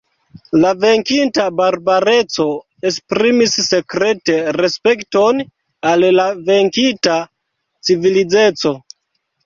La 0.61 0.69
venkinta 0.85 1.45
barbareco 1.59 2.47
esprimis 2.91 3.55
sekrete 3.67 4.41
respekton 4.61 5.47
al 5.93 6.11
la 6.19 6.29
venkita 6.53 7.23
civilizeco. 7.89 8.79